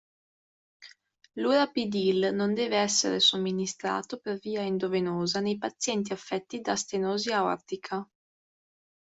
[1.35, 8.09] L'urapidil non deve essere somministrato per via endovenosa nei pazienti affetti da stenosi aortica.